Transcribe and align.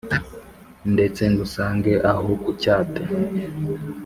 Ndetse 0.93 1.21
ngusange 1.31 1.91
aho 2.11 2.29
ku 2.41 2.49
cyate 2.61 3.01